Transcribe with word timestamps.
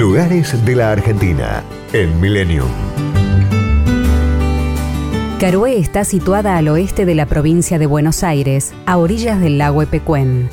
Lugares 0.00 0.64
de 0.64 0.76
la 0.76 0.92
Argentina 0.92 1.62
en 1.92 2.18
Millennium. 2.22 2.70
Carué 5.38 5.76
está 5.78 6.04
situada 6.04 6.56
al 6.56 6.68
oeste 6.68 7.04
de 7.04 7.14
la 7.14 7.26
provincia 7.26 7.78
de 7.78 7.84
Buenos 7.84 8.24
Aires, 8.24 8.72
a 8.86 8.96
orillas 8.96 9.42
del 9.42 9.58
lago 9.58 9.82
Epecuén. 9.82 10.48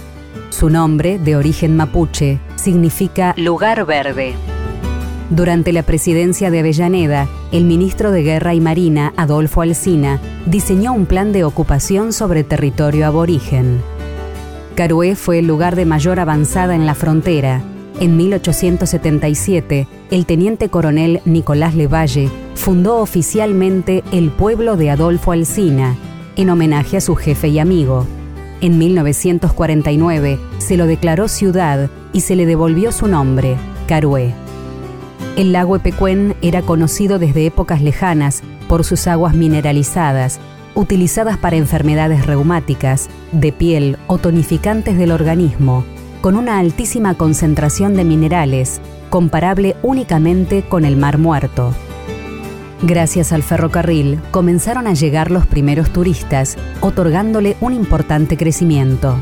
Su 0.50 0.70
nombre, 0.70 1.18
de 1.18 1.38
origen 1.38 1.78
mapuche, 1.78 2.42
significa 2.58 3.34
lugar 3.38 3.86
verde. 3.86 4.34
Durante 5.30 5.72
la 5.72 5.84
presidencia 5.84 6.52
de 6.52 6.60
Avellaneda, 6.60 7.30
el 7.54 7.64
ministro 7.64 8.12
de 8.12 8.24
Guerra 8.24 8.54
y 8.54 8.60
Marina, 8.60 9.14
Adolfo 9.16 9.62
Alsina, 9.62 10.20
diseñó 10.46 10.92
un 10.92 11.06
plan 11.06 11.32
de 11.32 11.46
ocupación 11.46 12.12
sobre 12.12 12.44
territorio 12.44 13.08
aborigen. 13.08 13.80
Carué 14.76 15.16
fue 15.16 15.40
el 15.40 15.48
lugar 15.48 15.78
de 15.78 15.86
mayor 15.86 16.20
avanzada 16.20 16.76
en 16.76 16.86
la 16.86 16.96
frontera. 16.96 17.62
En 18.00 18.16
1877, 18.16 19.88
el 20.12 20.28
teniente 20.28 20.70
coronel 20.70 21.20
Nicolás 21.26 21.74
Levalle 21.74 22.30
fundó 22.54 22.98
oficialmente 22.98 24.04
el 24.12 24.30
pueblo 24.30 24.78
de 24.78 24.92
Adolfo 24.92 25.32
Alsina, 25.32 25.96
en 26.36 26.52
homenaje 26.52 26.98
a 26.98 27.02
su 27.02 27.16
jefe 27.16 27.48
y 27.48 27.58
amigo. 27.58 28.06
En 28.62 28.78
1949 28.78 30.38
se 30.60 30.78
lo 30.78 30.86
declaró 30.86 31.28
ciudad 31.28 31.90
y 32.14 32.22
se 32.22 32.36
le 32.36 32.46
devolvió 32.46 32.92
su 32.92 33.08
nombre, 33.08 33.56
Carué. 33.88 34.32
El 35.36 35.52
lago 35.52 35.76
Epecuén 35.76 36.36
era 36.44 36.62
conocido 36.62 37.18
desde 37.18 37.48
épocas 37.48 37.82
lejanas 37.82 38.44
por 38.68 38.84
sus 38.84 39.08
aguas 39.08 39.34
mineralizadas, 39.34 40.40
utilizadas 40.76 41.40
para 41.40 41.56
enfermedades 41.56 42.28
reumáticas, 42.28 43.10
de 43.32 43.52
piel 43.52 43.98
o 44.06 44.20
tonificantes 44.20 45.00
del 45.00 45.12
organismo, 45.12 45.84
con 46.22 46.36
una 46.36 46.60
altísima 46.60 47.16
concentración 47.16 47.96
de 47.96 48.04
minerales, 48.04 48.82
comparable 49.10 49.76
únicamente 49.84 50.64
con 50.64 50.86
el 50.86 50.98
Mar 50.98 51.18
Muerto. 51.18 51.74
Gracias 52.84 53.34
al 53.34 53.42
ferrocarril 53.42 54.20
comenzaron 54.32 54.86
a 54.88 54.94
llegar 54.94 55.32
los 55.32 55.48
primeros 55.48 55.90
turistas, 55.92 56.58
otorgándole 56.82 57.58
un 57.60 57.74
importante 57.74 58.38
crecimiento. 58.38 59.16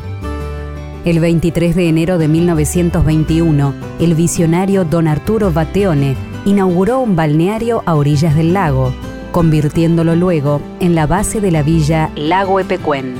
El 1.05 1.19
23 1.19 1.75
de 1.75 1.87
enero 1.87 2.17
de 2.17 2.27
1921, 2.27 3.73
el 3.99 4.15
visionario 4.15 4.83
don 4.83 5.07
Arturo 5.07 5.51
Bateone 5.51 6.15
inauguró 6.45 6.99
un 6.99 7.15
balneario 7.15 7.83
a 7.85 7.95
orillas 7.95 8.35
del 8.35 8.53
lago, 8.53 8.93
convirtiéndolo 9.31 10.15
luego 10.15 10.61
en 10.79 10.95
la 10.95 11.07
base 11.07 11.39
de 11.41 11.51
la 11.51 11.61
villa 11.61 12.09
Lago 12.15 12.59
Epecuén. 12.59 13.15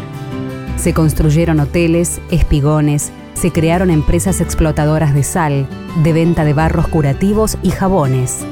Se 0.78 0.94
construyeron 0.94 1.60
hoteles, 1.60 2.20
espigones, 2.32 3.12
se 3.36 3.52
crearon 3.52 3.92
empresas 3.92 4.42
explotadoras 4.42 5.14
de 5.14 5.22
sal, 5.22 5.68
de 6.04 6.14
venta 6.14 6.44
de 6.44 6.54
barros 6.54 6.88
curativos 6.88 7.58
y 7.62 7.70
jabones. 7.70 8.44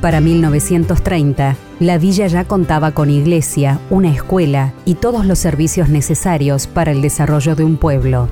Para 0.00 0.20
1930, 0.20 1.56
la 1.80 1.98
villa 1.98 2.28
ya 2.28 2.44
contaba 2.44 2.92
con 2.92 3.10
iglesia, 3.10 3.80
una 3.90 4.10
escuela 4.10 4.72
y 4.84 4.94
todos 4.94 5.26
los 5.26 5.38
servicios 5.40 5.88
necesarios 5.88 6.68
para 6.68 6.92
el 6.92 7.02
desarrollo 7.02 7.56
de 7.56 7.64
un 7.64 7.76
pueblo. 7.76 8.28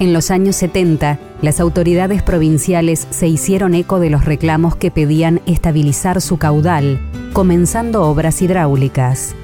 En 0.00 0.12
los 0.12 0.30
años 0.30 0.56
70, 0.56 1.18
las 1.40 1.60
autoridades 1.60 2.22
provinciales 2.22 3.06
se 3.10 3.28
hicieron 3.28 3.74
eco 3.74 4.00
de 4.00 4.10
los 4.10 4.24
reclamos 4.24 4.76
que 4.76 4.90
pedían 4.90 5.40
estabilizar 5.46 6.20
su 6.20 6.36
caudal, 6.36 7.00
comenzando 7.32 8.02
obras 8.02 8.42
hidráulicas. 8.42 9.34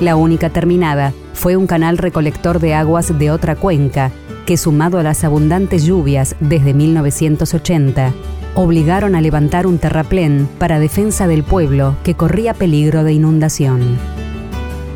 La 0.00 0.16
única 0.16 0.50
terminada 0.50 1.12
fue 1.34 1.56
un 1.56 1.66
canal 1.66 1.98
recolector 1.98 2.58
de 2.58 2.74
aguas 2.74 3.18
de 3.18 3.30
otra 3.30 3.54
cuenca, 3.54 4.10
que 4.50 4.56
sumado 4.56 4.98
a 4.98 5.04
las 5.04 5.22
abundantes 5.22 5.84
lluvias 5.84 6.34
desde 6.40 6.74
1980, 6.74 8.12
obligaron 8.56 9.14
a 9.14 9.20
levantar 9.20 9.64
un 9.64 9.78
terraplén 9.78 10.48
para 10.58 10.80
defensa 10.80 11.28
del 11.28 11.44
pueblo 11.44 11.94
que 12.02 12.16
corría 12.16 12.52
peligro 12.52 13.04
de 13.04 13.12
inundación. 13.12 13.96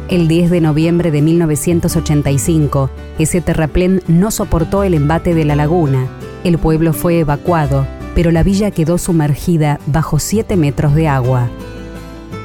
El 0.08 0.26
10 0.26 0.50
de 0.50 0.60
noviembre 0.60 1.12
de 1.12 1.22
1985, 1.22 2.90
ese 3.20 3.40
terraplén 3.40 4.02
no 4.08 4.32
soportó 4.32 4.82
el 4.82 4.92
embate 4.92 5.36
de 5.36 5.44
la 5.44 5.54
laguna. 5.54 6.08
El 6.42 6.58
pueblo 6.58 6.92
fue 6.92 7.20
evacuado, 7.20 7.86
pero 8.16 8.32
la 8.32 8.42
villa 8.42 8.72
quedó 8.72 8.98
sumergida 8.98 9.78
bajo 9.86 10.18
7 10.18 10.56
metros 10.56 10.96
de 10.96 11.06
agua. 11.06 11.48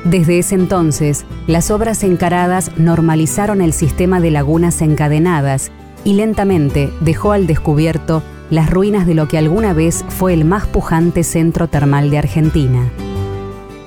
Desde 0.05 0.37
ese 0.37 0.53
entonces, 0.53 1.25
las 1.47 1.71
obras 1.71 2.03
encaradas 2.03 2.69
normalizaron 2.77 3.61
el 3.61 3.73
sistema 3.73 4.19
de 4.21 4.29
lagunas 4.29 4.83
encadenadas 4.83 5.71
y 6.03 6.13
lentamente 6.13 6.91
dejó 7.01 7.31
al 7.31 7.47
descubierto 7.47 8.23
las 8.49 8.69
ruinas 8.69 9.05
de 9.05 9.13
lo 9.13 9.27
que 9.27 9.37
alguna 9.37 9.73
vez 9.73 10.03
fue 10.09 10.33
el 10.33 10.45
más 10.45 10.65
pujante 10.65 11.23
centro 11.23 11.67
termal 11.67 12.09
de 12.09 12.17
Argentina. 12.17 12.89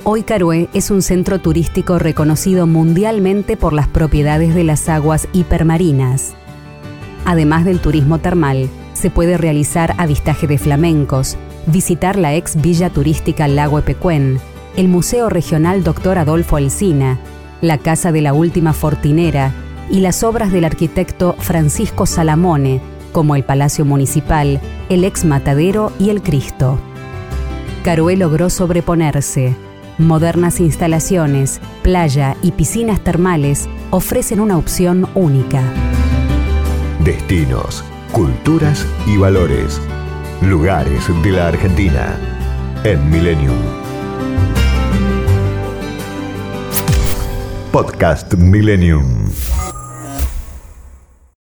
Hoy 0.05 0.23
Carué 0.23 0.69
es 0.73 0.91
un 0.91 1.03
centro 1.03 1.41
turístico 1.41 1.99
reconocido 1.99 2.67
mundialmente 2.67 3.57
por 3.57 3.73
las 3.73 3.89
propiedades 3.89 4.55
de 4.55 4.65
las 4.65 4.89
aguas 4.89 5.29
hipermarinas. 5.33 6.35
Además 7.25 7.65
del 7.65 7.81
turismo 7.81 8.19
termal, 8.19 8.69
se 8.95 9.11
puede 9.11 9.39
realizar 9.39 9.95
avistaje 9.99 10.47
de 10.47 10.59
flamencos, 10.59 11.37
visitar 11.67 12.17
la 12.17 12.35
ex 12.35 12.61
villa 12.61 12.91
turística 12.91 13.47
Lago 13.47 13.79
Epecuén, 13.79 14.39
el 14.77 14.89
Museo 14.89 15.29
Regional 15.29 15.85
Dr. 15.85 16.19
Adolfo 16.19 16.57
Alsina, 16.57 17.19
la 17.61 17.79
Casa 17.79 18.11
de 18.11 18.23
la 18.23 18.33
Última 18.33 18.73
Fortinera 18.73 19.53
y 19.91 20.01
las 20.01 20.23
obras 20.23 20.53
del 20.53 20.65
arquitecto 20.65 21.35
Francisco 21.39 22.07
Salamone, 22.07 22.81
como 23.13 23.37
el 23.37 23.45
Palacio 23.45 23.85
Municipal, 23.85 24.61
el 24.89 25.05
ex 25.05 25.25
Matadero 25.25 25.93
y 25.99 26.11
el 26.11 26.23
Cristo. 26.23 26.79
Carué 27.85 28.17
logró 28.17 28.49
sobreponerse. 28.51 29.55
Modernas 29.99 30.61
instalaciones, 30.61 31.61
playa 31.83 32.37
y 32.43 32.53
piscinas 32.53 33.01
termales 33.01 33.69
ofrecen 33.91 34.41
una 34.41 34.57
opción 34.57 35.09
única. 35.15 35.63
Destinos, 37.05 37.85
culturas 38.13 38.87
y 39.07 39.17
valores. 39.17 39.81
Lugares 40.41 41.05
de 41.23 41.31
la 41.31 41.49
Argentina 41.49 42.17
en 42.85 43.11
Millennium. 43.11 43.82
Podcast 47.73 48.37
Millennium. 48.37 49.33